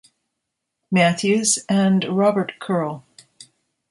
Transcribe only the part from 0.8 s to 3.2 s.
Matthews, and Robert Curl.